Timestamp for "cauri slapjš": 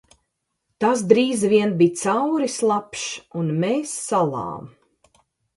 2.01-3.05